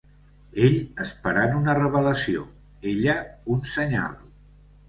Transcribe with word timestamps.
Ell, 0.67 0.77
esperant 1.03 1.53
una 1.59 1.75
revelació; 1.79 2.47
ella, 2.93 3.17
un 3.57 3.63
senyal. 3.75 4.21